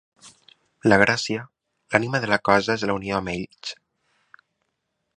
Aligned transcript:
La 0.91 0.97
gràcia, 1.01 1.43
l’ànima 1.95 2.23
de 2.25 2.31
la 2.33 2.41
cosa 2.51 2.79
és 2.79 2.89
la 2.93 2.99
unió 3.03 3.19
amb 3.21 3.33
ells. 3.37 3.75